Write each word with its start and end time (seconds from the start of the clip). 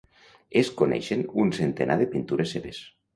Es 0.61 0.69
coneixen 0.79 1.21
un 1.43 1.51
centenar 1.57 1.99
de 1.99 2.09
pintures 2.17 2.55
seves. 2.57 2.81